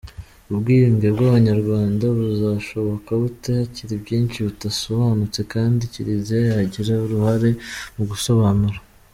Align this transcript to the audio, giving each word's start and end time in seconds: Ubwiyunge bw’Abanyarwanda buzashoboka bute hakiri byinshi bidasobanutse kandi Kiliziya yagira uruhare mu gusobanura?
Ubwiyunge 0.51 1.07
bw’Abanyarwanda 1.15 2.03
buzashoboka 2.17 3.09
bute 3.21 3.49
hakiri 3.59 3.93
byinshi 4.03 4.37
bidasobanutse 4.47 5.39
kandi 5.53 5.89
Kiliziya 5.93 6.51
yagira 6.59 6.93
uruhare 7.05 7.49
mu 7.97 8.03
gusobanura? 8.11 8.79